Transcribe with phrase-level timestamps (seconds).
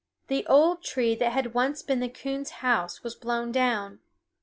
[0.29, 3.99] The old tree that had once been the coon's house was blown down.